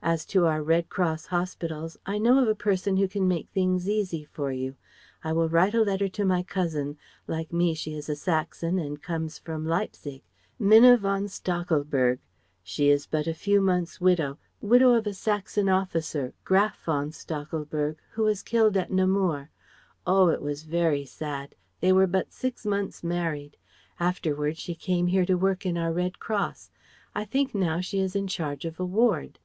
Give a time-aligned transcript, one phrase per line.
[0.00, 3.88] As to our Red Cross hospitals, I know of a person who can make things
[3.88, 4.76] easy for you.
[5.24, 9.02] I will write a letter to my cousin like me she is a Saxon and
[9.02, 10.22] comes from Leipzig
[10.56, 12.20] Minna von Stachelberg.
[12.62, 17.96] She is but a few months widow, widow of a Saxon officer, Graf von Stachelberg
[18.12, 19.50] who was killed at Namur.
[20.06, 20.28] Oh!
[20.28, 23.56] it was very sad; they were but six months married.
[23.98, 26.70] Afterwards she came here to work in our Red Cross
[27.16, 29.40] I think now she is in charge of a ward..."